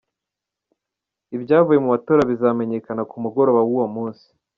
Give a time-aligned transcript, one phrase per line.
[1.35, 4.25] Ibyavuye mu matora bizamenyekana ku mugoroba w'uwo munsi.